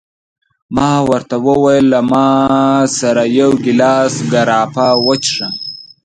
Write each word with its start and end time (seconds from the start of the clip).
ما 0.75 0.91
ورته 1.09 1.35
وویل: 1.47 1.85
له 1.93 1.99
ما 2.11 2.25
سره 2.99 3.23
یو 3.39 3.51
ګیلاس 3.65 4.13
ګراپا 4.31 4.89
وڅښه. 5.05 5.47